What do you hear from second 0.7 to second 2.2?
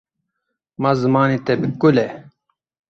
Ma zimanê te bi kul e.